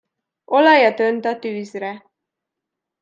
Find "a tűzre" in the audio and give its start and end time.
1.25-2.11